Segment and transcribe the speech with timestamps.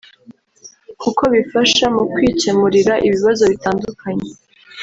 [1.01, 4.29] kuko bibafasha mu kwikemurira ibibazo bitandukanye